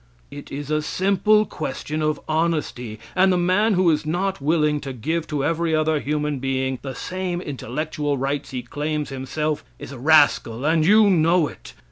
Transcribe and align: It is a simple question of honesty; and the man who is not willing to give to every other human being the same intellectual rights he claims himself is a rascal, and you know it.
It 0.31 0.51
is 0.51 0.71
a 0.71 0.81
simple 0.81 1.45
question 1.45 2.01
of 2.01 2.19
honesty; 2.27 2.99
and 3.15 3.31
the 3.31 3.37
man 3.37 3.75
who 3.75 3.91
is 3.91 4.03
not 4.03 4.41
willing 4.41 4.81
to 4.81 4.93
give 4.93 5.27
to 5.27 5.45
every 5.45 5.75
other 5.75 5.99
human 5.99 6.39
being 6.39 6.79
the 6.81 6.95
same 6.95 7.39
intellectual 7.39 8.17
rights 8.17 8.49
he 8.49 8.63
claims 8.63 9.09
himself 9.09 9.63
is 9.77 9.91
a 9.91 9.99
rascal, 9.99 10.65
and 10.65 10.83
you 10.87 11.07
know 11.07 11.47
it. 11.47 11.75